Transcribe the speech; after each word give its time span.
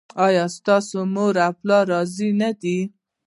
ایا 0.25 0.45
ستاسو 0.57 0.99
مور 1.13 1.35
او 1.45 1.53
پلار 1.59 1.83
راضي 1.93 2.29
نه 2.41 2.49
دي؟ 2.61 2.77